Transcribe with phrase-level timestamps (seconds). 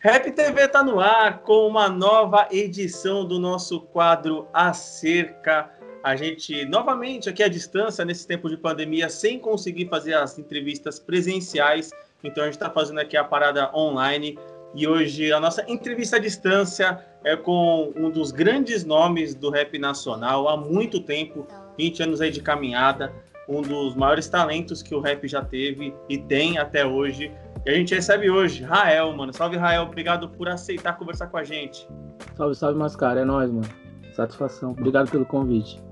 [0.00, 5.72] Rap TV está no ar com uma nova edição do nosso quadro Acerca.
[6.04, 11.00] A gente, novamente, aqui à distância, nesse tempo de pandemia, sem conseguir fazer as entrevistas
[11.00, 11.90] presenciais.
[12.22, 14.38] Então, a gente está fazendo aqui a parada online.
[14.72, 19.76] E hoje a nossa entrevista à distância é com um dos grandes nomes do rap
[19.80, 21.44] nacional há muito tempo
[21.76, 23.12] 20 anos aí de caminhada,
[23.48, 27.32] um dos maiores talentos que o rap já teve e tem até hoje.
[27.66, 29.32] E a gente recebe hoje Rael, mano.
[29.32, 29.82] Salve, Rael.
[29.82, 31.88] Obrigado por aceitar conversar com a gente.
[32.36, 33.20] Salve, salve, Mascara.
[33.20, 33.68] É nóis, mano.
[34.12, 34.72] Satisfação.
[34.72, 35.82] Obrigado pelo convite.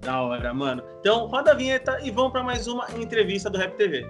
[0.00, 0.82] Da hora, mano.
[1.00, 4.04] Então, roda a vinheta e vamos para mais uma entrevista do Rap TV.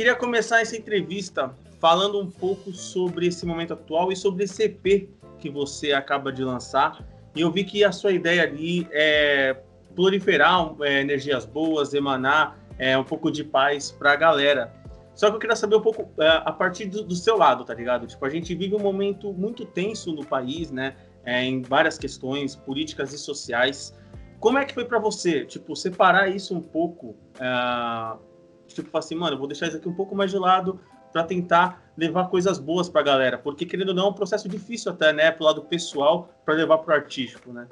[0.00, 5.10] Queria começar essa entrevista falando um pouco sobre esse momento atual e sobre esse EP
[5.38, 7.06] que você acaba de lançar.
[7.36, 9.60] E eu vi que a sua ideia ali é
[9.94, 14.72] proliferar é, energias boas, emanar é, um pouco de paz para a galera.
[15.14, 17.74] Só que eu queria saber um pouco é, a partir do, do, seu lado, tá
[17.74, 18.06] ligado?
[18.06, 20.96] Tipo, a gente vive um momento muito tenso no país, né?
[21.26, 23.94] É, em várias questões políticas e sociais.
[24.38, 28.29] Como é que foi para você, tipo, separar isso um pouco uh,
[28.74, 30.78] tipo, assim, mano, vou deixar isso aqui um pouco mais de lado
[31.12, 34.48] para tentar levar coisas boas para a galera, porque querendo ou não, é um processo
[34.48, 37.66] difícil até, né, pro lado pessoal, para levar pro artístico, né?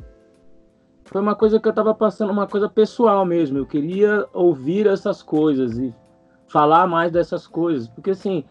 [1.04, 3.56] Foi uma coisa que eu tava passando, uma coisa pessoal mesmo.
[3.56, 5.94] Eu queria ouvir essas coisas e
[6.48, 8.44] falar mais dessas coisas, porque assim,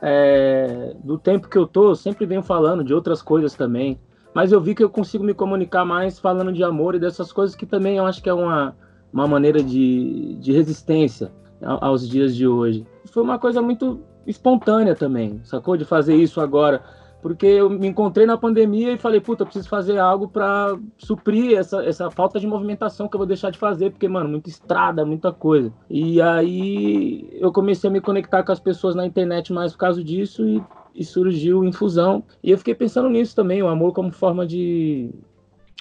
[0.00, 3.98] é, do tempo que eu tô, eu sempre venho falando de outras coisas também,
[4.34, 7.56] mas eu vi que eu consigo me comunicar mais falando de amor e dessas coisas
[7.56, 8.76] que também eu acho que é uma,
[9.12, 11.30] uma maneira de, de resistência
[11.64, 12.86] aos dias de hoje.
[13.06, 15.76] Foi uma coisa muito espontânea também, sacou?
[15.76, 16.82] De fazer isso agora.
[17.20, 21.84] Porque eu me encontrei na pandemia e falei, puta, preciso fazer algo para suprir essa,
[21.84, 25.32] essa falta de movimentação que eu vou deixar de fazer, porque, mano, muita estrada, muita
[25.32, 25.72] coisa.
[25.88, 30.02] E aí eu comecei a me conectar com as pessoas na internet mais por causa
[30.02, 30.60] disso e,
[30.96, 32.24] e surgiu Infusão.
[32.42, 35.14] E eu fiquei pensando nisso também, o amor como forma de,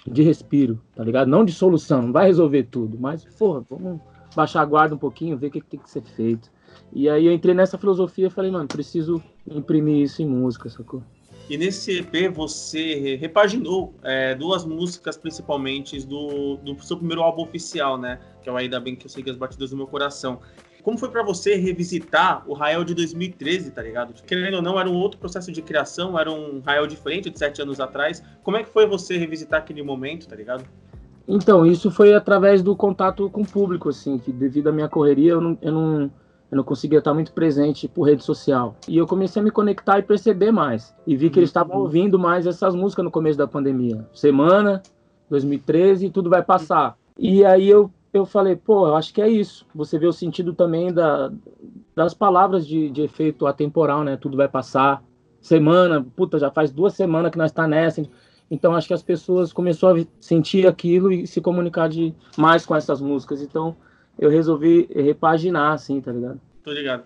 [0.05, 1.27] de respiro, tá ligado?
[1.27, 3.99] Não de solução, não vai resolver tudo, mas, porra, vamos
[4.35, 6.51] baixar a guarda um pouquinho, ver o que, que tem que ser feito.
[6.93, 11.03] E aí eu entrei nessa filosofia e falei, mano, preciso imprimir isso em música, sacou?
[11.49, 17.97] E nesse EP você repaginou é, duas músicas principalmente do, do seu primeiro álbum oficial,
[17.97, 18.19] né?
[18.41, 20.39] Que é o Ainda Bem Que Eu Sei As Batidas do Meu Coração.
[20.81, 24.13] Como foi para você revisitar o Rael de 2013, tá ligado?
[24.23, 27.61] Querendo ou não, era um outro processo de criação, era um Rael diferente de sete
[27.61, 28.23] anos atrás.
[28.43, 30.65] Como é que foi você revisitar aquele momento, tá ligado?
[31.27, 35.31] Então, isso foi através do contato com o público, assim, que devido à minha correria
[35.31, 36.01] eu não, eu não,
[36.51, 38.75] eu não conseguia estar muito presente por rede social.
[38.87, 40.93] E eu comecei a me conectar e perceber mais.
[41.05, 41.83] E vi que eles estavam uhum.
[41.83, 44.05] ouvindo mais essas músicas no começo da pandemia.
[44.13, 44.81] Semana,
[45.29, 46.97] 2013, tudo vai passar.
[47.17, 49.65] E aí eu, eu falei, pô, eu acho que é isso.
[49.73, 51.31] Você vê o sentido também da,
[51.95, 54.17] das palavras de, de efeito atemporal, né?
[54.17, 55.03] Tudo vai passar.
[55.39, 58.01] Semana, puta, já faz duas semanas que nós está nessa
[58.51, 62.75] então acho que as pessoas começaram a sentir aquilo e se comunicar de mais com
[62.75, 63.41] essas músicas.
[63.41, 63.77] Então
[64.19, 66.39] eu resolvi repaginar, assim, tá ligado?
[66.61, 67.05] Tô ligado.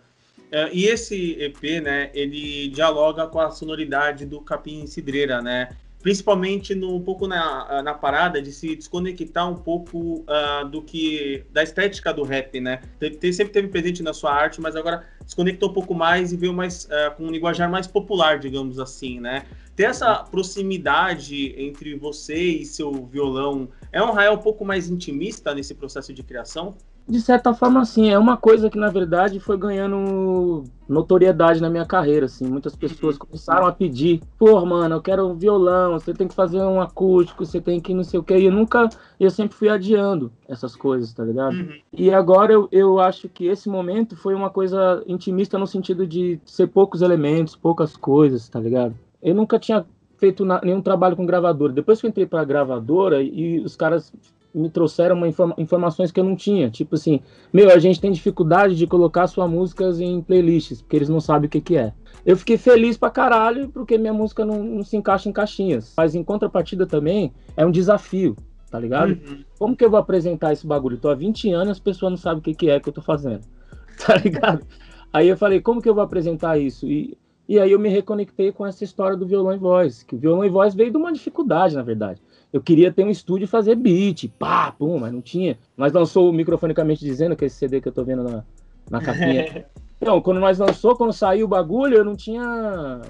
[0.52, 5.70] É, e esse EP, né, ele dialoga com a sonoridade do Capim Cidreira, né?
[6.06, 11.44] Principalmente no, um pouco na, na parada de se desconectar um pouco uh, do que
[11.52, 12.80] da estética do rap, né?
[13.00, 16.54] Tem, sempre teve presente na sua arte, mas agora desconectou um pouco mais e veio
[16.54, 19.48] mais uh, com um linguajar mais popular, digamos assim, né?
[19.76, 25.56] ter essa proximidade entre você e seu violão é um Rael um pouco mais intimista
[25.56, 26.78] nesse processo de criação?
[27.08, 28.10] De certa forma, sim.
[28.10, 32.48] É uma coisa que, na verdade, foi ganhando notoriedade na minha carreira, assim.
[32.48, 36.60] Muitas pessoas começaram a pedir, pô, mano, eu quero um violão, você tem que fazer
[36.60, 38.38] um acústico, você tem que não sei o quê.
[38.38, 38.90] E eu nunca,
[39.20, 41.53] eu sempre fui adiando essas coisas, tá ligado?
[41.53, 41.79] Uhum.
[41.94, 46.40] E agora eu, eu acho que esse momento foi uma coisa intimista no sentido de
[46.46, 48.96] ser poucos elementos, poucas coisas, tá ligado?
[49.26, 49.84] eu nunca tinha
[50.18, 51.74] feito na, nenhum trabalho com gravadora.
[51.74, 54.14] Depois que eu entrei para gravadora e os caras
[54.55, 56.69] me trouxeram uma informa informações que eu não tinha.
[56.69, 57.19] Tipo assim,
[57.52, 61.47] meu, a gente tem dificuldade de colocar suas músicas em playlists, porque eles não sabem
[61.47, 61.93] o que, que é.
[62.25, 65.93] Eu fiquei feliz pra caralho, porque minha música não, não se encaixa em caixinhas.
[65.97, 68.35] Mas em contrapartida também, é um desafio,
[68.72, 69.11] tá ligado?
[69.11, 69.43] Uhum.
[69.59, 70.97] Como que eu vou apresentar esse bagulho?
[70.97, 73.02] Tô há 20 anos as pessoas não sabem o que, que é que eu tô
[73.02, 73.41] fazendo,
[74.05, 74.66] tá ligado?
[75.11, 76.87] Aí eu falei, como que eu vou apresentar isso?
[76.87, 77.17] E
[77.47, 80.43] e aí eu me reconectei com essa história do violão e voz, que o violão
[80.43, 82.19] e voz veio de uma dificuldade, na verdade.
[82.55, 85.59] Eu queria ter um estúdio e fazer beat, pá, pum, mas não tinha.
[85.75, 88.46] Mas lançou microfonicamente dizendo que esse CD que eu tô vendo na,
[88.90, 89.66] na capinha.
[90.02, 93.02] então, quando nós lançou, quando saiu o bagulho, eu não tinha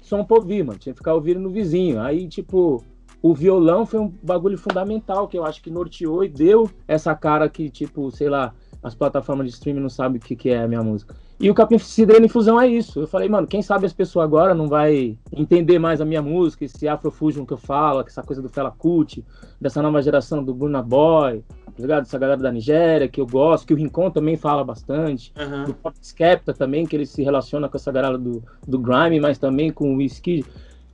[0.00, 0.78] som pra ouvir, mano.
[0.78, 2.00] Tinha que ficar ouvindo no vizinho.
[2.00, 2.82] Aí, tipo,
[3.20, 7.46] o violão foi um bagulho fundamental que eu acho que norteou e deu essa cara
[7.46, 10.66] que, tipo, sei lá, as plataformas de streaming não sabem o que, que é a
[10.66, 11.14] minha música.
[11.38, 13.00] E o Capim Cidreira Infusão é isso.
[13.00, 16.64] Eu falei, mano, quem sabe as pessoas agora não vai entender mais a minha música,
[16.64, 19.24] esse Afrofusion que eu falo, essa coisa do Fela Kuti,
[19.60, 22.02] dessa nova geração do Burna Boy, tá ligado?
[22.02, 25.64] Essa galera da Nigéria, que eu gosto, que o Rincon também fala bastante, uhum.
[25.64, 29.36] do Pop Skepta também, que ele se relaciona com essa galera do, do Grime, mas
[29.36, 30.44] também com o Whisky.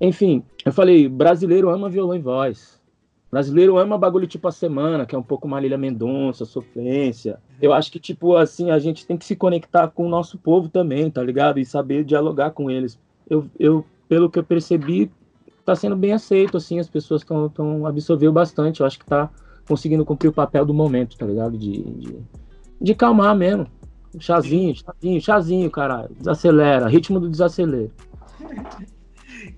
[0.00, 2.79] Enfim, eu falei, brasileiro ama violão e voz.
[3.30, 7.38] Brasileiro ama bagulho tipo a semana, que é um pouco Marília Mendonça, sofrência.
[7.62, 10.68] Eu acho que, tipo, assim, a gente tem que se conectar com o nosso povo
[10.68, 11.60] também, tá ligado?
[11.60, 12.98] E saber dialogar com eles.
[13.28, 15.08] Eu, eu pelo que eu percebi,
[15.64, 18.80] tá sendo bem aceito, assim, as pessoas estão tão absorveu bastante.
[18.80, 19.30] Eu acho que tá
[19.68, 21.56] conseguindo cumprir o papel do momento, tá ligado?
[21.56, 22.16] De, de,
[22.80, 23.68] de calmar mesmo.
[24.18, 26.10] Chazinho, chazinho, chazinho, caralho.
[26.18, 27.90] Desacelera, ritmo do desacelera.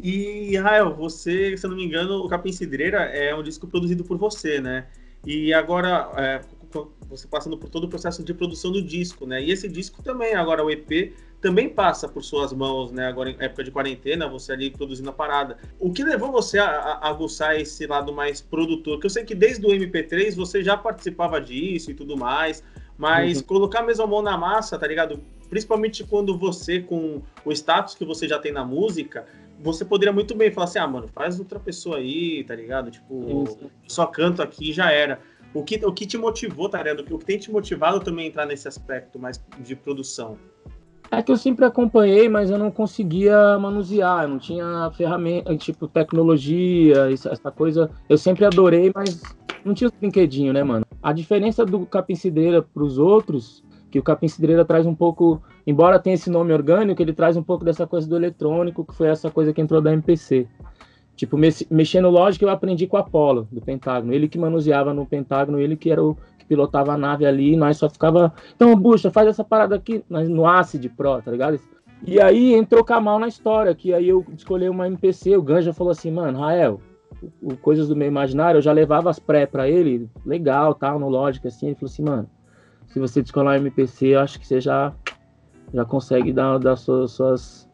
[0.02, 4.02] E, Rael, você, se eu não me engano, o Capim Cidreira é um disco produzido
[4.02, 4.86] por você, né?
[5.24, 6.40] E agora, é,
[7.08, 9.40] você passando por todo o processo de produção do disco, né?
[9.40, 13.06] E esse disco também, agora o EP, também passa por suas mãos, né?
[13.06, 15.56] Agora em época de quarentena, você ali produzindo a parada.
[15.78, 18.98] O que levou você a, a aguçar esse lado mais produtor?
[18.98, 22.62] Que eu sei que desde o MP3 você já participava disso e tudo mais,
[22.98, 23.44] mas uhum.
[23.44, 25.20] colocar mesmo a mão na massa, tá ligado?
[25.52, 29.26] Principalmente quando você, com o status que você já tem na música,
[29.60, 32.90] você poderia muito bem falar assim, ah, mano, faz outra pessoa aí, tá ligado?
[32.90, 33.70] Tipo, Isso.
[33.86, 35.20] só canto aqui já era.
[35.52, 37.00] O que, o que te motivou, tá ligado?
[37.00, 40.38] O que tem te motivado também a entrar nesse aspecto mais de produção?
[41.10, 45.86] É que eu sempre acompanhei, mas eu não conseguia manusear, eu não tinha ferramenta, tipo,
[45.86, 47.90] tecnologia, essa coisa.
[48.08, 49.20] Eu sempre adorei, mas
[49.66, 50.86] não tinha os brinquedinhos, né, mano?
[51.02, 53.62] A diferença do Capim Cidreira pros outros
[53.92, 57.42] que o Capim Cidreira traz um pouco, embora tenha esse nome orgânico, ele traz um
[57.42, 60.48] pouco dessa coisa do eletrônico, que foi essa coisa que entrou da MPC.
[61.14, 61.36] Tipo,
[61.70, 64.14] mexendo lógica eu aprendi com o Apollo, do Pentágono.
[64.14, 67.76] Ele que manuseava no Pentágono, ele que era o que pilotava a nave ali, nós
[67.76, 71.60] só ficava, então, bucha, faz essa parada aqui, no Acid Pro, tá ligado?
[72.06, 75.90] E aí entrou Kamal na história, que aí eu escolhi uma MPC, o Ganja falou
[75.90, 76.80] assim, mano, Rael,
[77.42, 81.10] o Coisas do Meio Imaginário, eu já levava as pré para ele, legal, tal, no
[81.10, 82.28] Logic, assim, ele falou assim, mano,
[82.92, 84.92] se você descolar MPC, eu acho que você já,
[85.72, 87.70] já consegue dar, dar suas, suas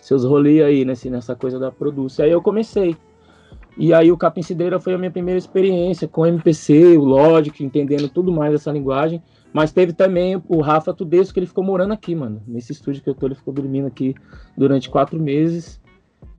[0.00, 2.24] seus rolês aí nesse, nessa coisa da produção.
[2.24, 2.96] Aí eu comecei.
[3.76, 4.42] E aí o Capim
[4.80, 9.22] foi a minha primeira experiência com MPC, o Logic, entendendo tudo mais dessa linguagem.
[9.52, 12.42] Mas teve também o Rafa Tudesco, que ele ficou morando aqui, mano.
[12.46, 14.14] Nesse estúdio que eu tô, ele ficou dormindo aqui
[14.56, 15.80] durante quatro meses.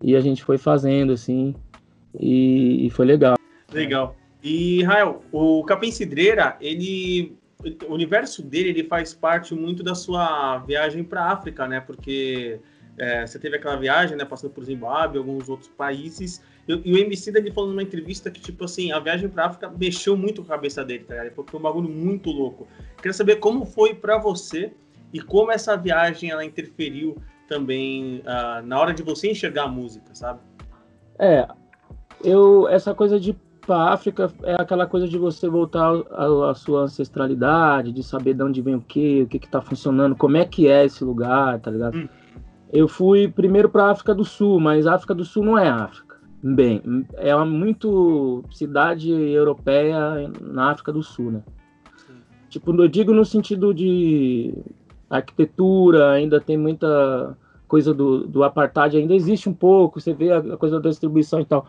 [0.03, 1.55] E a gente foi fazendo, assim,
[2.19, 3.35] e, e foi legal.
[3.73, 4.15] Legal.
[4.43, 7.37] E, Rael, o Capim Cidreira, ele
[7.87, 11.81] o universo dele ele faz parte muito da sua viagem para África, né?
[11.81, 12.59] Porque
[12.97, 14.23] é, você teve aquela viagem, né?
[14.23, 16.41] Passando por Zimbábue, alguns outros países.
[16.67, 19.69] E, e o MC ele falou numa entrevista que, tipo assim, a viagem para África
[19.69, 21.33] mexeu muito com a cabeça dele, tá ligado?
[21.33, 22.67] Porque foi um bagulho muito louco.
[22.97, 24.71] Queria saber como foi para você
[25.13, 27.17] e como essa viagem ela interferiu
[27.47, 30.39] também uh, na hora de você enxergar a música, sabe?
[31.17, 31.45] É,
[32.23, 33.35] eu essa coisa de
[33.69, 38.63] para África é aquela coisa de você voltar à sua ancestralidade, de saber de onde
[38.63, 41.95] vem o que, o que está funcionando, como é que é esse lugar, tá ligado?
[41.95, 42.09] Hum.
[42.73, 46.17] Eu fui primeiro para África do Sul, mas África do Sul não é África.
[46.41, 46.81] Bem,
[47.17, 51.43] é uma muito cidade europeia na África do Sul, né?
[51.95, 52.13] Sim.
[52.49, 54.51] Tipo, eu digo no sentido de
[55.07, 60.39] arquitetura, ainda tem muita coisa do, do apartheid, ainda existe um pouco, você vê a,
[60.39, 61.67] a coisa da distribuição e tal.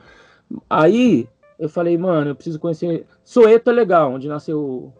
[0.68, 1.28] Aí
[1.60, 3.06] eu falei, mano, eu preciso conhecer.
[3.22, 4.90] Soeto é legal, onde nasceu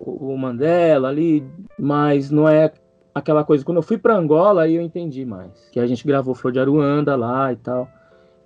[0.00, 1.46] o, o Mandela ali,
[1.78, 2.72] mas não é
[3.14, 3.62] aquela coisa.
[3.62, 5.68] Quando eu fui para Angola, aí eu entendi mais.
[5.70, 7.86] Que a gente gravou Flor de Aruanda lá e tal.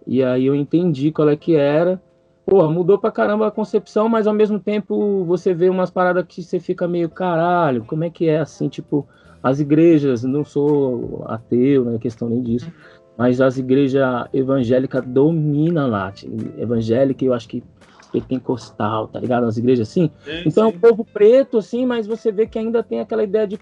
[0.04, 2.02] E aí eu entendi qual é que era.
[2.44, 6.42] Porra, mudou pra caramba a concepção, mas ao mesmo tempo você vê umas paradas que
[6.42, 9.06] você fica meio caralho, como é que é assim, tipo,
[9.40, 12.72] as igrejas, não sou ateu, não é questão nem disso,
[13.20, 16.10] mas as igrejas evangélicas dominam lá.
[16.56, 17.62] Evangélica, eu acho que
[18.10, 19.44] pentecostal, tá ligado?
[19.44, 20.10] As igrejas assim.
[20.24, 20.72] Sim, então sim.
[20.72, 23.58] é um povo preto, assim, mas você vê que ainda tem aquela ideia de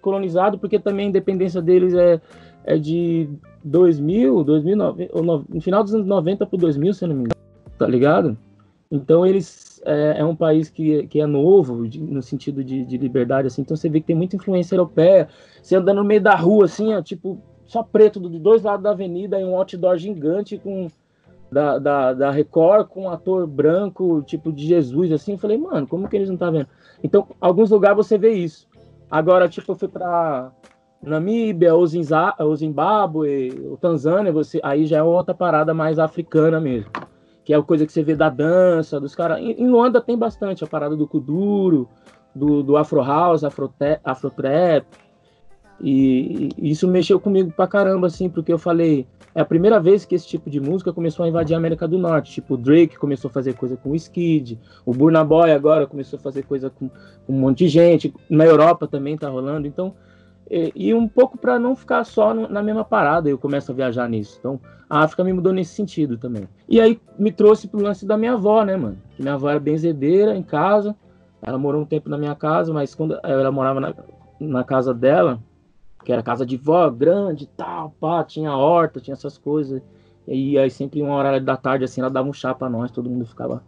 [0.00, 2.22] colonizado, porque também a independência deles é,
[2.64, 3.28] é de
[3.62, 7.36] 2000, 2009, ou no, no final dos anos 90 para 2000, se não me engano,
[7.78, 8.34] tá ligado?
[8.90, 12.96] Então eles é, é um país que, que é novo de, no sentido de, de
[12.96, 13.60] liberdade, assim.
[13.60, 15.28] Então você vê que tem muita influência europeia.
[15.62, 17.38] Você andando no meio da rua, assim, ó, tipo
[17.72, 20.88] só preto de dois lados da avenida e um outdoor gigante com,
[21.50, 25.32] da, da, da Record com um ator branco, tipo de Jesus, assim.
[25.32, 26.68] Eu falei, mano, como que eles não tá vendo?
[27.02, 28.68] Então, alguns lugares você vê isso.
[29.10, 30.52] Agora, tipo, eu fui pra
[31.02, 36.90] Namíbia, ou, Zimbábue, ou Tanzânia, você, aí já é outra parada mais africana mesmo.
[37.42, 39.38] Que é a coisa que você vê da dança, dos caras.
[39.40, 41.88] Em Luanda tem bastante a parada do Kuduro,
[42.34, 43.72] do, do Afro House, Afro,
[44.04, 44.86] Afro Trap.
[45.82, 50.14] E, isso mexeu comigo pra caramba, assim, porque eu falei, é a primeira vez que
[50.14, 52.32] esse tipo de música começou a invadir a América do Norte.
[52.32, 56.18] Tipo, o Drake começou a fazer coisa com o Skid, o Burna Boy agora começou
[56.18, 58.14] a fazer coisa com, com um monte de gente.
[58.30, 59.66] Na Europa também tá rolando.
[59.66, 59.94] Então,
[60.50, 63.74] e, e um pouco para não ficar só no, na mesma parada, eu começo a
[63.74, 64.36] viajar nisso.
[64.38, 66.46] Então, a África me mudou nesse sentido também.
[66.68, 68.98] E aí me trouxe pro lance da minha avó, né, mano?
[69.16, 70.94] Que minha avó era benzedeira em casa.
[71.40, 73.94] Ela morou um tempo na minha casa, mas quando ela morava na,
[74.38, 75.40] na casa dela,
[76.04, 79.82] que era casa de vó, grande tal, pá, tinha horta, tinha essas coisas.
[80.26, 83.10] E aí sempre uma hora da tarde, assim, ela dava um chá pra nós, todo
[83.10, 83.62] mundo ficava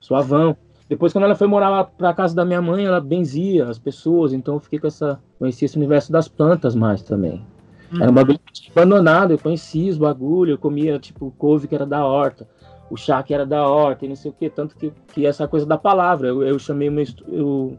[0.00, 0.56] suavão.
[0.88, 4.54] Depois, quando ela foi morar pra casa da minha mãe, ela benzia as pessoas, então
[4.54, 5.20] eu fiquei com essa.
[5.38, 7.44] Conheci esse universo das plantas mais também.
[7.92, 8.02] Uhum.
[8.02, 8.40] Era um bagulho
[8.74, 12.46] abandonado, eu conhecia os bagulhos, eu comia, tipo, couve que era da horta
[12.90, 15.46] o chá que era da horta e não sei o que, tanto que, que essa
[15.46, 17.78] coisa da palavra, eu, eu chamei uma, eu,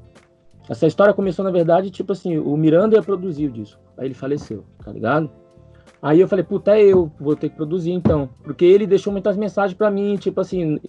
[0.70, 4.14] essa história começou na verdade, tipo assim, o Miranda ia produzir o disco, aí ele
[4.14, 5.30] faleceu, tá ligado?
[6.02, 9.38] Aí eu falei, puta, é eu vou ter que produzir então, porque ele deixou muitas
[9.38, 10.80] mensagens para mim, tipo assim,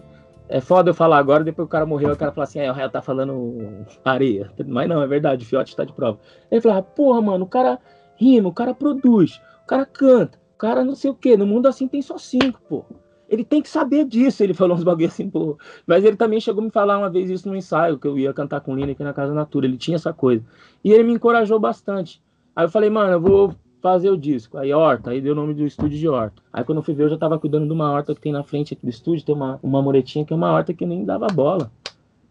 [0.48, 2.74] é foda eu falar agora, depois o cara morreu, o cara fala assim, é, o
[2.74, 6.18] Rael tá falando areia, mas não, é verdade, o Fiote tá de prova.
[6.50, 7.78] Ele falava, porra, mano, o cara
[8.16, 11.66] rima, o cara produz, o cara canta, o cara não sei o que, no mundo
[11.66, 12.84] assim tem só cinco, pô
[13.32, 14.42] ele tem que saber disso.
[14.42, 15.56] Ele falou uns bagulho assim, pô.
[15.86, 18.30] Mas ele também chegou a me falar uma vez isso no ensaio, que eu ia
[18.34, 19.64] cantar com o Lina aqui na Casa Natura.
[19.64, 20.44] Ele tinha essa coisa.
[20.84, 22.20] E ele me encorajou bastante.
[22.54, 24.58] Aí eu falei, mano, eu vou fazer o disco.
[24.58, 26.42] Aí Horta, aí deu o nome do estúdio de Horta.
[26.52, 28.44] Aí quando eu fui ver, eu já tava cuidando de uma horta que tem na
[28.44, 31.72] frente do estúdio, tem uma, uma moretinha que é uma horta que nem dava bola.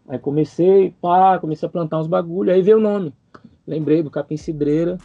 [0.08, 3.12] Aí comecei, pá, comecei a plantar uns bagulho, aí veio o nome.
[3.66, 4.98] Lembrei do Capim Cidreira.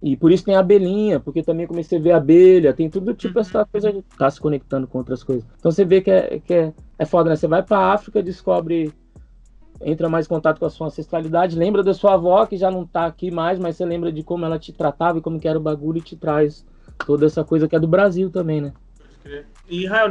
[0.00, 3.34] E por isso tem a abelhinha, porque também comecei a ver abelha, tem tudo tipo
[3.36, 3.40] uhum.
[3.40, 5.44] essa coisa de estar tá se conectando com outras coisas.
[5.58, 7.36] Então você vê que é, que é, é foda, né?
[7.36, 8.92] Você vai pra África, descobre,
[9.80, 12.86] entra mais em contato com a sua ancestralidade, lembra da sua avó, que já não
[12.86, 15.58] tá aqui mais, mas você lembra de como ela te tratava e como que era
[15.58, 16.64] o bagulho e te traz
[17.04, 18.72] toda essa coisa que é do Brasil também, né?
[19.68, 20.08] E, Rael,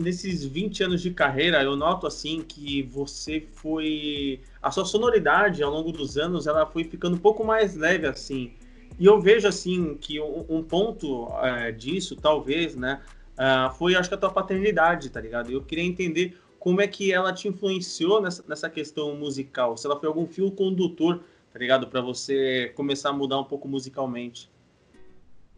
[0.00, 4.40] nesses 20 anos de carreira, eu noto assim que você foi.
[4.62, 8.52] A sua sonoridade ao longo dos anos ela foi ficando um pouco mais leve, assim.
[8.98, 13.00] E eu vejo assim que um, ponto é, disso, talvez, né,
[13.34, 15.50] uh, foi acho que a tua paternidade, tá ligado?
[15.50, 19.98] Eu queria entender como é que ela te influenciou nessa, nessa questão musical, se ela
[19.98, 21.20] foi algum fio condutor,
[21.52, 24.50] tá ligado, para você começar a mudar um pouco musicalmente.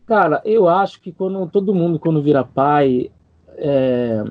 [0.07, 3.11] Cara, eu acho que quando todo mundo quando vira pai,
[3.57, 4.23] é,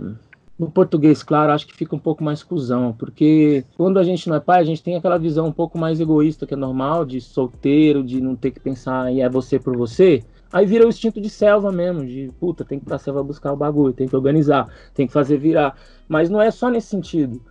[0.57, 4.37] no português, claro, acho que fica um pouco mais cuzão, porque quando a gente não
[4.37, 7.19] é pai, a gente tem aquela visão um pouco mais egoísta, que é normal, de
[7.19, 10.23] solteiro, de não ter que pensar em é você por você.
[10.53, 13.57] Aí vira o instinto de selva mesmo, de puta, tem que ir selva buscar o
[13.57, 15.75] bagulho, tem que organizar, tem que fazer virar.
[16.07, 17.41] Mas não é só nesse sentido.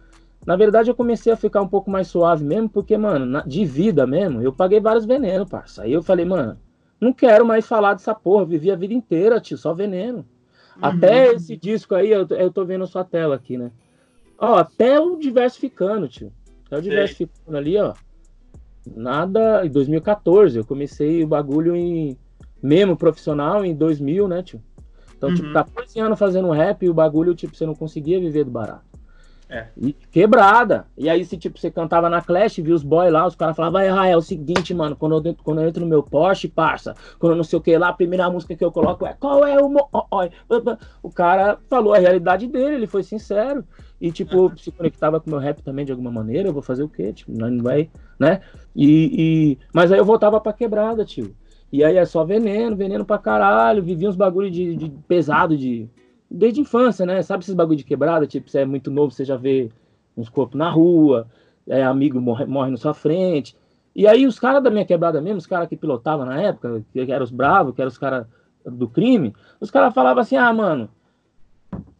[0.46, 4.06] Na verdade, eu comecei a ficar um pouco mais suave mesmo, porque, mano, de vida
[4.06, 5.82] mesmo, eu paguei vários venenos, parça.
[5.82, 6.58] Aí eu falei, mano,
[6.98, 10.24] não quero mais falar dessa porra, vivi a vida inteira, tio, só veneno.
[10.80, 11.36] Até uhum.
[11.36, 13.70] esse disco aí, eu, eu tô vendo a sua tela aqui, né?
[14.38, 16.32] Ó, até o Diversificando, tio.
[16.66, 17.94] Até o Diversificando ali, ó.
[18.94, 19.64] Nada.
[19.64, 22.16] Em 2014, eu comecei o bagulho em.
[22.62, 24.62] Mesmo profissional em 2000, né, tio?
[25.16, 25.64] Então, tipo, uhum.
[25.64, 28.93] tipo, 14 anos fazendo rap e o bagulho, tipo, você não conseguia viver do barato.
[29.48, 29.66] É.
[29.76, 30.86] E quebrada.
[30.96, 33.80] E aí, se tipo, você cantava na Clash, viu os boys lá, os caras falavam,
[33.98, 37.32] ah, é o seguinte, mano, quando eu, quando eu entro no meu Porsche, parça, quando
[37.32, 39.60] eu não sei o que lá, a primeira música que eu coloco é qual é
[39.60, 39.68] o.
[39.68, 39.88] Mo...
[41.02, 43.64] O cara falou a realidade dele, ele foi sincero.
[44.00, 44.56] E, tipo, uhum.
[44.56, 47.12] se conectava com o meu rap também de alguma maneira, eu vou fazer o quê?
[47.12, 48.40] Tipo, não vai, né?
[48.74, 49.58] E, e...
[49.72, 51.34] Mas aí eu voltava pra quebrada, tio.
[51.72, 55.88] E aí é só veneno, veneno pra caralho, vivia uns bagulho de, de pesado de
[56.30, 57.22] desde infância, né?
[57.22, 58.26] Sabe esses bagulho de quebrada?
[58.26, 59.70] Tipo, você é muito novo, você já vê
[60.16, 61.26] uns corpos na rua,
[61.66, 63.56] é, amigo morre, morre na sua frente.
[63.94, 67.00] E aí os caras da minha quebrada mesmo, os caras que pilotavam na época, que
[67.12, 68.26] eram os bravos, que eram os caras
[68.64, 70.88] do crime, os caras falavam assim, ah, mano,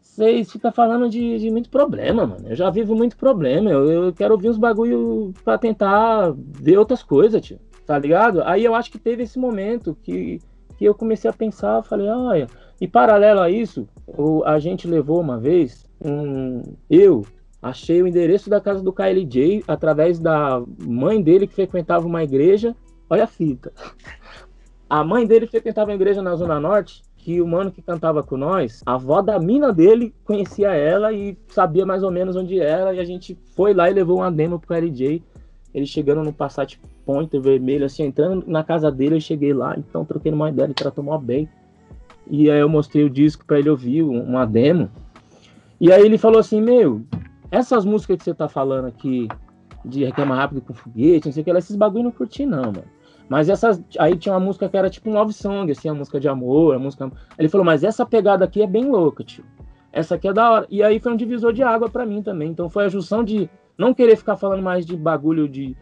[0.01, 2.49] vocês ficam falando de, de, muito problema, mano.
[2.49, 3.71] Eu já vivo muito problema.
[3.71, 7.59] Eu, eu quero ouvir uns bagulho pra tentar ver outras coisas, tio.
[7.85, 8.43] Tá ligado?
[8.45, 10.41] Aí eu acho que teve esse momento que,
[10.79, 12.47] que eu comecei a pensar, falei, olha,
[12.81, 17.25] e paralelo a isso, o, a gente levou uma vez, um, eu
[17.63, 22.77] achei o endereço da casa do KLJ através da mãe dele que frequentava uma igreja.
[23.09, 23.73] Olha a fita.
[24.89, 28.37] A mãe dele frequentava uma igreja na Zona Norte que o mano que cantava com
[28.37, 32.93] nós, a avó da mina dele conhecia ela e sabia mais ou menos onde era,
[32.93, 35.23] e a gente foi lá e levou uma demo pro LJ.
[35.73, 40.05] Eles chegando no Passat Pointer vermelho, assim, entrando na casa dele, eu cheguei lá, então
[40.05, 41.49] troquei uma ideia, ele tratou mó bem.
[42.27, 44.91] E aí eu mostrei o disco para ele ouvir, uma demo.
[45.81, 47.03] E aí ele falou assim, meu,
[47.51, 49.29] essas músicas que você tá falando aqui,
[49.85, 52.85] de reclama rápido com foguete, não sei o que, esses bagulho não curti não, mano.
[53.29, 53.83] Mas essas.
[53.99, 56.75] Aí tinha uma música que era tipo um love song, assim, a música de amor,
[56.75, 57.11] a música.
[57.39, 59.45] Ele falou, mas essa pegada aqui é bem louca, tio.
[59.93, 60.67] Essa aqui é da hora.
[60.69, 62.51] E aí foi um divisor de água para mim também.
[62.51, 65.77] Então foi a junção de não querer ficar falando mais de bagulho de.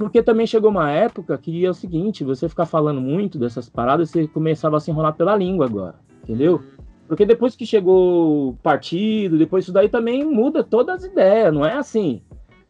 [0.00, 4.08] Porque também chegou uma época que é o seguinte, você ficar falando muito dessas paradas,
[4.08, 6.62] você começava a se enrolar pela língua agora, entendeu?
[7.06, 11.66] Porque depois que chegou o partido, depois isso daí também muda todas as ideias, não
[11.66, 12.22] é assim.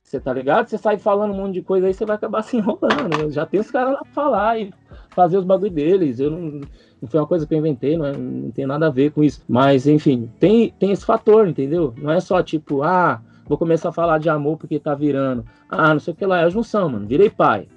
[0.02, 0.66] Você tá ligado?
[0.66, 3.30] Você sai falando um monte de coisa aí, você vai acabar se enrolando.
[3.30, 4.74] Já tem os caras lá pra falar e
[5.10, 6.18] fazer os bagulho deles.
[6.18, 6.60] Eu não,
[7.00, 9.22] não foi uma coisa que eu inventei, não, é, não tem nada a ver com
[9.22, 9.40] isso.
[9.48, 11.94] Mas, enfim, tem, tem esse fator, entendeu?
[11.96, 15.44] Não é só tipo, ah, vou começar a falar de amor porque tá virando.
[15.68, 17.06] Ah, não sei o que lá, é a junção, mano.
[17.06, 17.68] Virei pai.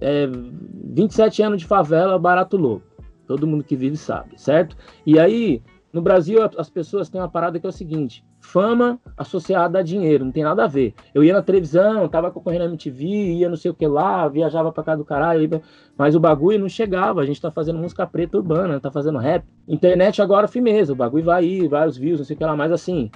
[0.00, 2.86] É, 27 anos de favela, barato louco.
[3.26, 4.76] Todo mundo que vive sabe, certo?
[5.04, 5.62] E aí,
[5.92, 10.24] no Brasil, as pessoas têm uma parada que é o seguinte: fama associada a dinheiro,
[10.24, 10.94] não tem nada a ver.
[11.14, 14.70] Eu ia na televisão, tava concorrendo na MTV, ia não sei o que lá, viajava
[14.70, 15.62] pra casa do caralho,
[15.96, 17.20] mas o bagulho não chegava.
[17.20, 19.44] A gente tá fazendo música preta urbana, tá fazendo rap.
[19.66, 22.70] Internet agora, firmeza, o bagulho vai aí, vários views, não sei o que lá, mas
[22.70, 23.10] assim,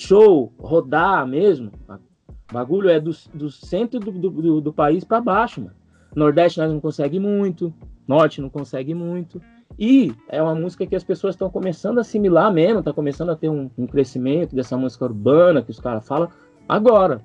[0.00, 5.60] show, rodar mesmo, o bagulho é do, do centro do, do, do país para baixo,
[5.60, 5.74] mano.
[6.14, 7.72] Nordeste nós não consegue muito,
[8.06, 9.40] Norte não consegue muito.
[9.78, 13.36] E é uma música que as pessoas estão começando a assimilar mesmo, tá começando a
[13.36, 16.28] ter um, um crescimento dessa música urbana que os caras falam
[16.68, 17.20] agora,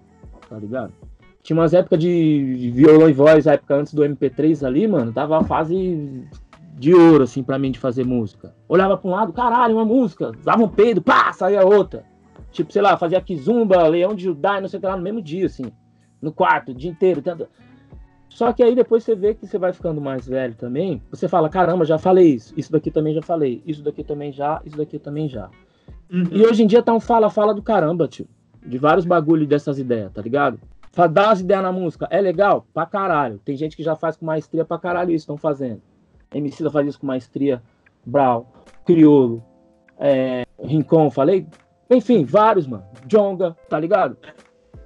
[0.47, 0.93] tá ligado?
[1.41, 5.39] Tinha umas épocas de, violão e voz, a época antes do MP3 ali, mano, tava
[5.39, 6.27] a fase
[6.77, 8.53] de ouro, assim, pra mim de fazer música.
[8.67, 12.03] Olhava pra um lado, caralho, uma música, dava um peido, pá, saía outra.
[12.51, 15.21] Tipo, sei lá, fazia Kizumba, Leão de Judá, não sei o que lá, no mesmo
[15.21, 15.65] dia, assim,
[16.21, 17.21] no quarto, o dia inteiro.
[17.21, 17.47] Tanto...
[18.29, 21.49] Só que aí depois você vê que você vai ficando mais velho também, você fala,
[21.49, 24.99] caramba, já falei isso, isso daqui também já falei, isso daqui também já, isso daqui
[24.99, 25.49] também já.
[26.11, 26.25] Uhum.
[26.31, 28.27] E hoje em dia tá um fala-fala do caramba, tio.
[28.65, 30.59] De vários bagulhos dessas ideias, tá ligado?
[31.11, 32.65] Dar umas ideias na música é legal?
[32.73, 33.39] Pra caralho.
[33.43, 35.81] Tem gente que já faz com maestria pra caralho isso, estão fazendo.
[36.33, 37.61] MC faz isso com maestria,
[38.05, 38.51] Brau,
[38.85, 39.43] Criolo,
[39.97, 41.47] é, Rincon, falei?
[41.89, 42.83] Enfim, vários, mano.
[43.07, 44.17] Jonga, tá ligado?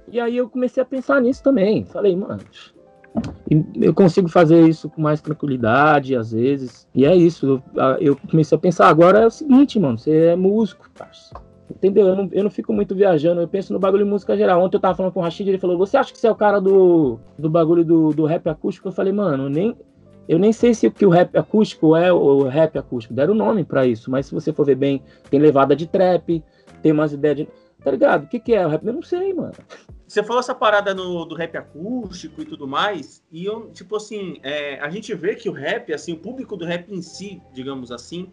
[0.08, 1.84] E aí eu comecei a pensar nisso também.
[1.84, 2.40] Falei, mano,
[3.80, 6.86] eu consigo fazer isso com mais tranquilidade, às vezes.
[6.94, 7.62] E é isso.
[8.00, 11.34] Eu, comecei a pensar, agora é o seguinte, mano, você é músico, parça.
[11.70, 12.08] Entendeu?
[12.08, 14.60] Eu não, eu não fico muito viajando, eu penso no bagulho de música geral.
[14.60, 16.34] Ontem eu tava falando com o Rashid, ele falou: Você acha que você é o
[16.34, 18.88] cara do, do bagulho do, do rap acústico?
[18.88, 19.76] Eu falei, mano, nem,
[20.30, 23.12] eu nem sei se o que o rap acústico é o rap acústico.
[23.12, 26.40] Deram nome para isso, mas se você for ver bem, tem levada de trap,
[26.80, 27.48] tem umas ideias de.
[27.82, 28.24] Tá ligado?
[28.24, 28.86] O que, que é o rap?
[28.86, 29.54] Eu não sei, mano.
[30.06, 34.38] Você falou essa parada no, do rap acústico e tudo mais, e eu, tipo assim,
[34.44, 37.90] é, a gente vê que o rap, assim, o público do rap em si, digamos
[37.90, 38.30] assim,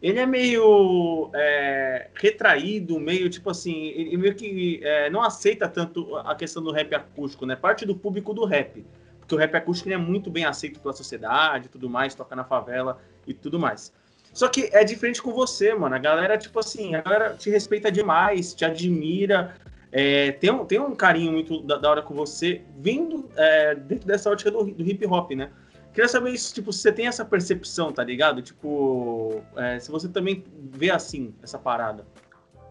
[0.00, 6.14] ele é meio é, retraído, meio tipo assim, ele meio que é, não aceita tanto
[6.16, 7.56] a questão do rap acústico, né?
[7.56, 8.84] Parte do público do rap.
[9.30, 12.98] Porque o rap acústico é muito bem aceito pela sociedade tudo mais, toca na favela
[13.26, 13.92] e tudo mais.
[14.32, 15.94] Só que é diferente com você, mano.
[15.94, 19.54] A galera, tipo assim, a galera te respeita demais, te admira,
[19.92, 24.06] é, tem, um, tem um carinho muito da, da hora com você, vindo é, dentro
[24.08, 25.50] dessa ótica do, do, hip hop, né?
[25.92, 28.42] Queria saber isso, tipo, se você tem essa percepção, tá ligado?
[28.42, 32.04] Tipo, é, se você também vê assim, essa parada.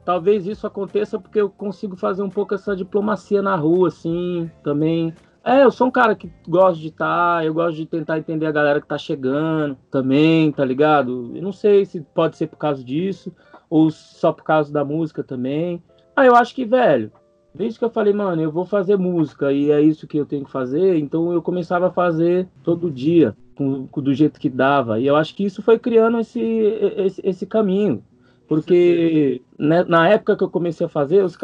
[0.04, 5.14] Talvez isso aconteça porque eu consigo fazer um pouco essa diplomacia na rua, assim, também.
[5.50, 8.46] É, eu sou um cara que gosta de estar, tá, eu gosto de tentar entender
[8.46, 11.32] a galera que tá chegando também, tá ligado?
[11.36, 13.34] Eu não sei se pode ser por causa disso,
[13.68, 15.82] ou só por causa da música também.
[16.16, 17.12] Ah, eu acho que, velho,
[17.52, 20.46] desde que eu falei, mano, eu vou fazer música e é isso que eu tenho
[20.46, 25.00] que fazer, então eu começava a fazer todo dia, com, com do jeito que dava.
[25.00, 28.04] E eu acho que isso foi criando esse, esse, esse caminho.
[28.48, 31.36] Porque né, na época que eu comecei a fazer, os,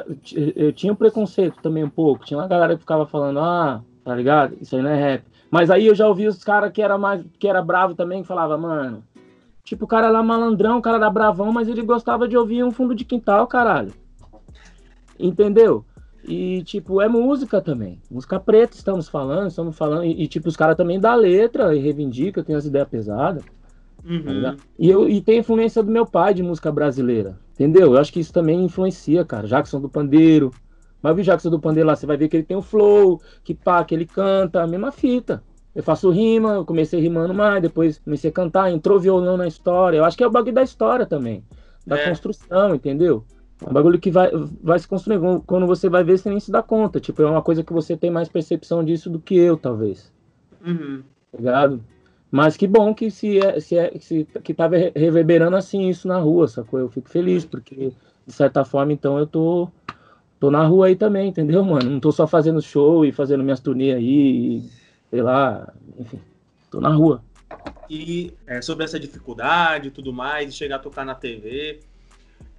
[0.56, 2.26] eu tinha um preconceito também um pouco.
[2.26, 4.56] Tinha uma galera que ficava falando, ah, tá ligado?
[4.62, 5.24] Isso aí não é rap.
[5.50, 8.28] Mas aí eu já ouvi os caras que era mais que era bravo também, que
[8.28, 9.04] falava, mano,
[9.64, 12.72] tipo, o cara lá malandrão, o cara era bravão, mas ele gostava de ouvir um
[12.72, 13.92] fundo de quintal, caralho.
[15.20, 15.84] Entendeu?
[16.24, 18.00] E, tipo, é música também.
[18.10, 20.04] Música preta, estamos falando, estamos falando.
[20.04, 23.44] E, e tipo, os caras também dá letra e reivindica, tem as ideias pesadas.
[24.04, 24.42] Uhum.
[24.44, 27.40] Tá e, eu, e tem influência do meu pai de música brasileira.
[27.54, 27.94] Entendeu?
[27.94, 29.48] Eu acho que isso também influencia, cara.
[29.48, 30.52] Jackson do Pandeiro.
[31.06, 33.54] Mas o Jackson do Pandeiro lá, você vai ver que ele tem o flow, que
[33.54, 35.44] pá, que ele canta, a mesma fita.
[35.76, 39.98] Eu faço rima, eu comecei rimando mais, depois comecei a cantar, entrou violão na história.
[39.98, 41.44] Eu acho que é o bagulho da história também,
[41.86, 42.10] da é.
[42.10, 43.24] construção, entendeu?
[43.64, 44.32] É um bagulho que vai,
[44.64, 45.44] vai se construindo.
[45.46, 47.00] Quando você vai ver, você nem se dá conta.
[47.00, 50.12] Tipo, é uma coisa que você tem mais percepção disso do que eu, talvez.
[50.66, 51.04] Uhum.
[51.32, 51.84] Tá ligado?
[52.32, 56.18] Mas que bom que se é, se é se, que tava reverberando assim isso na
[56.18, 56.80] rua, sacou?
[56.80, 57.94] Eu fico feliz, porque,
[58.26, 59.70] de certa forma, então eu tô,
[60.46, 61.90] tô na rua aí também, entendeu, mano?
[61.90, 64.62] Não tô só fazendo show e fazendo minhas turnês aí,
[65.10, 66.22] sei lá, enfim,
[66.70, 67.24] tô na rua.
[67.90, 71.80] E é, sobre essa dificuldade e tudo mais, de chegar a tocar na TV,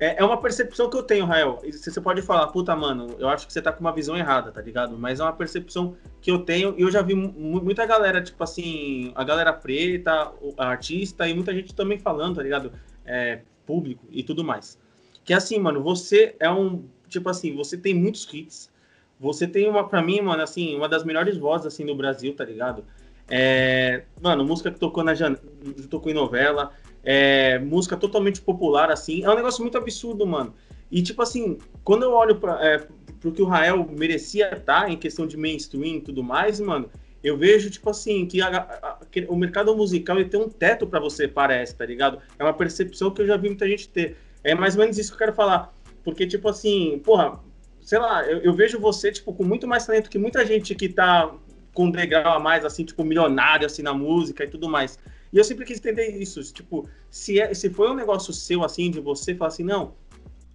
[0.01, 1.61] é, é uma percepção que eu tenho, Rael.
[1.63, 4.61] Você pode falar, puta, mano, eu acho que você tá com uma visão errada, tá
[4.61, 4.99] ligado?
[4.99, 9.13] Mas é uma percepção que eu tenho e eu já vi muita galera, tipo assim,
[9.15, 12.73] a galera preta, a artista e muita gente também falando, tá ligado?
[13.05, 14.77] É, público e tudo mais.
[15.27, 16.85] Que é assim, mano, você é um.
[17.09, 18.71] Tipo assim, você tem muitos hits.
[19.19, 22.45] Você tem uma, pra mim, mano, assim, uma das melhores vozes, assim, no Brasil, tá
[22.45, 22.85] ligado?
[23.29, 25.13] É, mano, música que tocou na
[25.91, 29.25] tocou em novela, é, música totalmente popular, assim.
[29.25, 30.55] É um negócio muito absurdo, mano.
[30.91, 32.87] E, tipo assim, quando eu olho para é,
[33.21, 36.89] pro que o Rael merecia estar em questão de mainstream e tudo mais, mano,
[37.25, 40.87] eu vejo, tipo assim, que, a, a, que o mercado musical ele tem um teto
[40.87, 42.19] para você, parece, tá ligado?
[42.39, 44.17] É uma percepção que eu já vi muita gente ter.
[44.45, 45.75] É mais ou menos isso que eu quero falar.
[46.07, 47.41] Porque, tipo assim, porra,
[47.81, 50.89] sei lá, eu, eu vejo você, tipo, com muito mais talento que muita gente que
[50.89, 51.35] tá
[51.75, 55.01] com um degrau a mais, assim, tipo, milionário, assim, na música e tudo mais.
[55.33, 56.41] E eu sempre quis entender isso.
[56.53, 59.95] Tipo, se, é, se foi um negócio seu, assim, de você falar assim, não,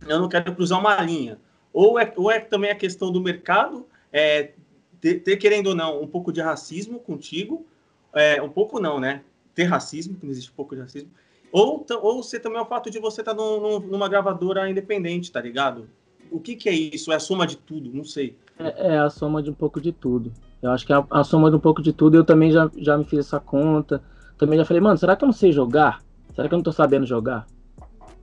[0.07, 1.37] eu não quero cruzar uma linha.
[1.73, 4.53] Ou é, ou é também a questão do mercado, é,
[5.01, 7.67] ter, ter, querendo ou não, um pouco de racismo contigo.
[8.13, 9.21] É, um pouco não, né?
[9.53, 11.11] Ter racismo, que não existe um pouco de racismo.
[11.51, 15.41] Ou, ou ser também o fato de você estar tá num, numa gravadora independente, tá
[15.41, 15.89] ligado?
[16.31, 17.11] O que, que é isso?
[17.11, 17.91] É a soma de tudo?
[17.93, 18.37] Não sei.
[18.57, 20.31] É, é a soma de um pouco de tudo.
[20.61, 22.15] Eu acho que é a, a soma de um pouco de tudo.
[22.15, 24.01] Eu também já, já me fiz essa conta
[24.41, 26.01] também já falei, mano, será que eu não sei jogar?
[26.33, 27.45] Será que eu não tô sabendo jogar?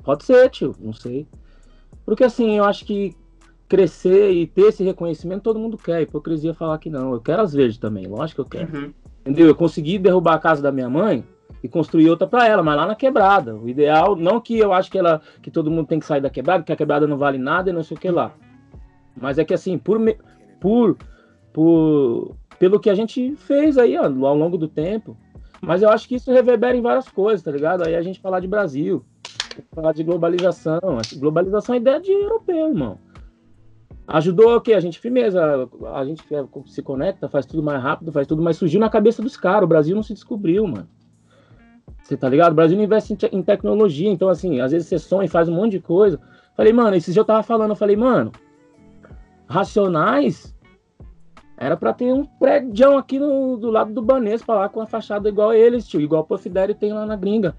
[0.02, 1.28] Pode ser, tio, não sei.
[2.04, 3.14] Porque assim, eu acho que
[3.68, 6.02] crescer e ter esse reconhecimento todo mundo quer.
[6.02, 7.12] Hipocrisia falar que não.
[7.12, 8.76] Eu quero as verdes também, lógico que eu quero.
[8.76, 8.92] Uhum.
[9.20, 9.46] Entendeu?
[9.46, 11.24] Eu consegui derrubar a casa da minha mãe
[11.62, 13.54] e construir outra para ela, mas lá na quebrada.
[13.56, 16.30] O ideal, não que eu acho que ela que todo mundo tem que sair da
[16.30, 18.32] quebrada, que a quebrada não vale nada e não sei o que lá.
[19.16, 19.98] Mas é que assim, por
[20.60, 20.96] por
[21.52, 25.16] por pelo que a gente fez aí ó, ao longo do tempo,
[25.60, 27.84] mas eu acho que isso reverbera em várias coisas, tá ligado?
[27.84, 29.04] Aí a gente falar de Brasil,
[29.74, 30.80] falar de globalização.
[31.16, 32.98] Globalização é ideia de europeu, irmão.
[34.06, 34.72] Ajudou o quê?
[34.72, 36.24] A gente firmeza, a gente
[36.66, 39.64] se conecta, faz tudo mais rápido, faz tudo, mas surgiu na cabeça dos caras.
[39.64, 40.88] O Brasil não se descobriu, mano.
[42.08, 42.52] Você tá ligado?
[42.52, 45.46] O Brasil investe em, te em, tecnologia, então assim, às vezes você sonha e faz
[45.46, 46.18] um monte de coisa.
[46.56, 48.32] Falei, mano, esses dias eu tava falando, eu falei, mano,
[49.46, 50.56] Racionais
[51.54, 55.28] era para ter um prédio aqui no, do lado do Banespa, lá com a fachada
[55.28, 57.54] igual a eles, tio, igual o Puff Daddy tem lá na gringa.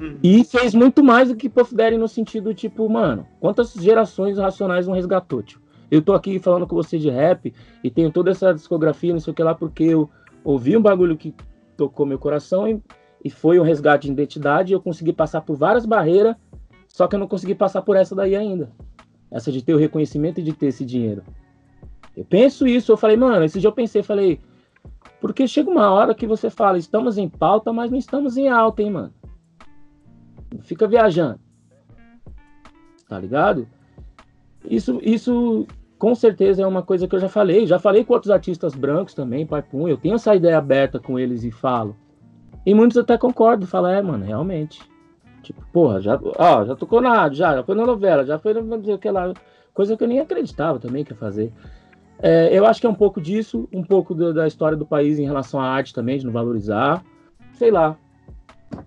[0.00, 0.18] Uhum.
[0.20, 4.88] E fez muito mais do que Puff Daddy no sentido, tipo, mano, quantas gerações racionais
[4.88, 5.60] não resgatou, tio?
[5.88, 9.30] Eu tô aqui falando com você de rap e tenho toda essa discografia, não sei
[9.30, 10.10] o que lá, porque eu
[10.42, 11.32] ouvi um bagulho que
[11.76, 12.82] tocou meu coração e,
[13.24, 14.72] e foi um resgate de identidade.
[14.72, 16.36] Eu consegui passar por várias barreiras,
[16.88, 18.70] só que eu não consegui passar por essa daí ainda.
[19.30, 21.22] Essa de ter o reconhecimento e de ter esse dinheiro.
[22.16, 24.40] Eu penso isso, eu falei, mano, esse dia eu pensei, falei,
[25.20, 28.82] porque chega uma hora que você fala, estamos em pauta, mas não estamos em alta,
[28.82, 29.12] hein, mano.
[30.60, 31.38] fica viajando.
[33.08, 33.68] Tá ligado?
[34.64, 35.66] Isso, isso
[35.98, 37.66] com certeza é uma coisa que eu já falei.
[37.66, 39.88] Já falei com outros artistas brancos também, Pai Pum.
[39.88, 41.96] Eu tenho essa ideia aberta com eles e falo.
[42.66, 44.82] E muitos até concordam, falam, é, mano, realmente.
[45.40, 48.52] Tipo, porra, já, ó, já tocou na rádio, já, já foi na novela, já foi
[48.92, 49.32] aquela
[49.72, 51.52] coisa que eu nem acreditava também que ia fazer.
[52.18, 55.20] É, eu acho que é um pouco disso, um pouco do, da história do país
[55.20, 57.04] em relação à arte também, de não valorizar.
[57.52, 57.96] Sei lá.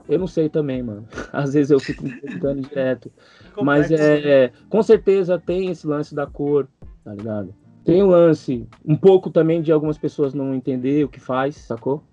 [0.09, 1.07] Eu não sei também, mano.
[1.31, 3.09] Às vezes eu fico me perguntando direto.
[3.55, 6.67] É Mas é, é, com certeza tem esse lance da cor,
[7.05, 7.55] tá ligado?
[7.85, 12.03] Tem o lance, um pouco também de algumas pessoas não entender o que faz, sacou?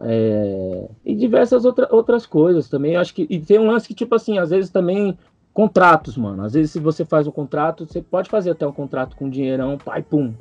[0.00, 2.96] É, e diversas outra, outras coisas também.
[2.96, 3.26] Acho que.
[3.28, 5.16] E tem um lance que, tipo assim, às vezes também
[5.52, 6.42] contratos, mano.
[6.42, 9.78] Às vezes, se você faz um contrato, você pode fazer até um contrato com dinheirão,
[9.78, 10.34] pai, pum.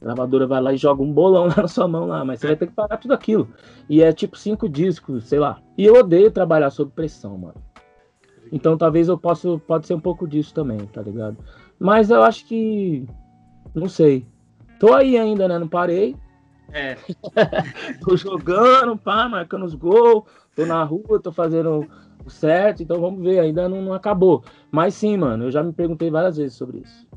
[0.00, 2.56] A gravadora vai lá e joga um bolão na sua mão lá, mas você vai
[2.56, 3.48] ter que pagar tudo aquilo.
[3.88, 5.60] E é tipo cinco discos, sei lá.
[5.76, 7.56] E eu odeio trabalhar sob pressão, mano.
[8.52, 11.36] Então talvez eu possa, pode ser um pouco disso também, tá ligado?
[11.78, 13.04] Mas eu acho que
[13.74, 14.26] não sei.
[14.78, 15.58] Tô aí ainda, né?
[15.58, 16.16] Não parei.
[16.72, 16.96] É.
[18.04, 21.88] tô jogando, pá, marcando os gols, tô na rua, tô fazendo
[22.24, 24.44] o certo, então vamos ver, ainda não, não acabou.
[24.70, 27.08] Mas sim, mano, eu já me perguntei várias vezes sobre isso.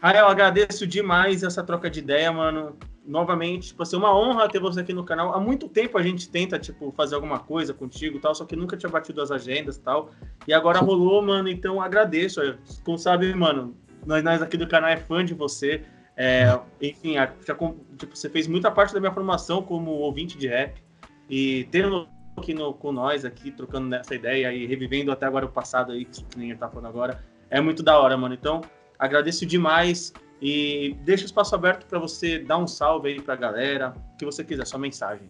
[0.00, 2.76] Rael, agradeço demais essa troca de ideia, mano.
[3.06, 5.34] novamente, tipo assim, uma honra ter você aqui no canal.
[5.34, 8.76] Há muito tempo a gente tenta, tipo, fazer alguma coisa contigo tal, só que nunca
[8.76, 10.10] tinha batido as agendas tal.
[10.46, 12.40] E agora rolou, mano, então agradeço.
[12.84, 13.74] Como sabe, mano,
[14.06, 15.82] nós, nós aqui do canal é fã de você.
[16.16, 17.76] É, enfim, já, tipo,
[18.12, 20.82] você fez muita parte da minha formação como ouvinte de rap.
[21.28, 25.48] E tendo aqui no, com nós, aqui, trocando nessa ideia e revivendo até agora o
[25.48, 28.34] passado aí, que nem ele tá falando agora, é muito da hora, mano.
[28.34, 28.60] Então,
[28.98, 33.94] agradeço demais e deixa o espaço aberto para você dar um salve aí pra galera,
[34.14, 35.28] o que você quiser, sua mensagem.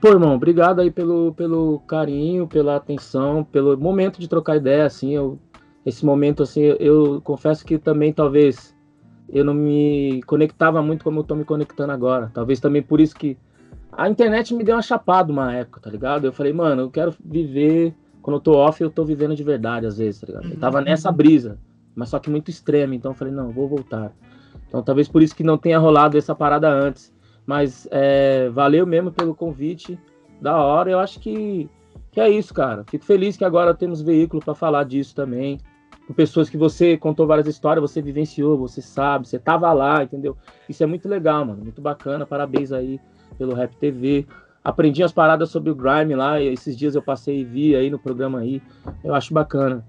[0.00, 5.14] Pô, irmão, obrigado aí pelo, pelo carinho, pela atenção, pelo momento de trocar ideia, assim,
[5.14, 5.38] eu,
[5.84, 8.76] esse momento, assim, eu, eu confesso que também, talvez,
[9.28, 13.14] eu não me conectava muito como eu tô me conectando agora, talvez também por isso
[13.14, 13.36] que
[13.98, 16.24] a internet me deu uma chapada uma época, tá ligado?
[16.24, 17.92] Eu falei, mano, eu quero viver.
[18.22, 20.50] Quando eu tô off, eu tô vivendo de verdade, às vezes, tá ligado?
[20.50, 20.84] Eu tava uhum.
[20.84, 21.58] nessa brisa,
[21.96, 22.94] mas só que muito extrema.
[22.94, 24.12] Então eu falei, não, vou voltar.
[24.68, 27.12] Então talvez por isso que não tenha rolado essa parada antes.
[27.44, 29.98] Mas é, valeu mesmo pelo convite.
[30.40, 30.90] Da hora.
[30.90, 31.68] Eu acho que,
[32.12, 32.84] que é isso, cara.
[32.88, 35.58] Fico feliz que agora temos veículo para falar disso também.
[36.08, 40.34] Com pessoas que você contou várias histórias, você vivenciou, você sabe, você tava lá, entendeu?
[40.66, 41.62] Isso é muito legal, mano.
[41.62, 42.24] Muito bacana.
[42.24, 42.98] Parabéns aí
[43.36, 44.26] pelo Rap TV.
[44.64, 47.90] Aprendi as paradas sobre o Grime lá, e esses dias eu passei e vi aí
[47.90, 48.62] no programa aí.
[49.04, 49.84] Eu acho bacana.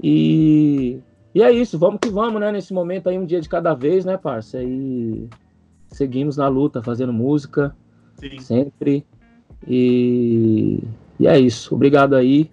[0.00, 1.00] E,
[1.34, 2.52] e é isso, vamos que vamos, né?
[2.52, 4.62] Nesse momento aí, um dia de cada vez, né, parça?
[4.62, 5.28] E
[5.88, 7.74] seguimos na luta, fazendo música.
[8.14, 8.38] Sim.
[8.38, 9.04] Sempre.
[9.66, 10.84] E,
[11.18, 11.74] e é isso.
[11.74, 12.48] Obrigado aí.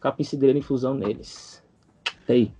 [0.00, 1.55] Capim Cidreira Infusão neles.
[2.28, 2.52] E aí.